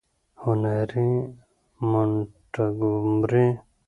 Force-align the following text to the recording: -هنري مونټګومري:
-هنري 0.43 1.09
مونټګومري: 1.89 3.47